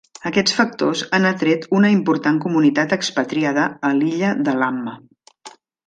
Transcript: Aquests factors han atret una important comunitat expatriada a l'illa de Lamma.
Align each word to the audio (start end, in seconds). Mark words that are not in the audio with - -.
Aquests 0.27 0.53
factors 0.59 1.03
han 1.17 1.27
atret 1.31 1.67
una 1.81 1.93
important 1.97 2.41
comunitat 2.47 2.97
expatriada 2.99 3.69
a 3.91 3.93
l'illa 4.01 4.35
de 4.49 4.61
Lamma. 4.65 5.01